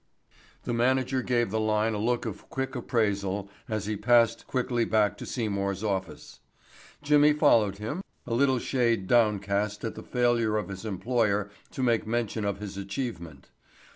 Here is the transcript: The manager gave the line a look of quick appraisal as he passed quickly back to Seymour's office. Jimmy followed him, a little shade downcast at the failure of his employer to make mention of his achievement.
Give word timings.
The 0.63 0.73
manager 0.73 1.21
gave 1.21 1.51
the 1.51 1.59
line 1.59 1.93
a 1.93 1.99
look 1.99 2.25
of 2.25 2.49
quick 2.49 2.75
appraisal 2.75 3.51
as 3.69 3.85
he 3.85 3.95
passed 3.95 4.47
quickly 4.47 4.83
back 4.83 5.15
to 5.19 5.27
Seymour's 5.27 5.83
office. 5.83 6.39
Jimmy 7.03 7.33
followed 7.33 7.77
him, 7.77 8.01
a 8.25 8.33
little 8.33 8.57
shade 8.57 9.05
downcast 9.05 9.83
at 9.83 9.93
the 9.93 10.01
failure 10.01 10.57
of 10.57 10.69
his 10.69 10.85
employer 10.85 11.51
to 11.69 11.83
make 11.83 12.07
mention 12.07 12.45
of 12.45 12.57
his 12.57 12.77
achievement. 12.77 13.49